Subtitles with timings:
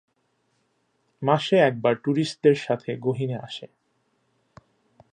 [1.21, 3.67] মাসে একবার ট্যুরিস্টদের সাথে গহীনে আসে।